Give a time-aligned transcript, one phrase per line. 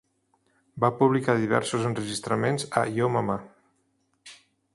[0.85, 3.37] Va publicar diversos enregistraments a Yo Mama.